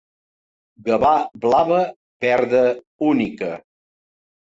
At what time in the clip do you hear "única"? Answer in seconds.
3.11-3.51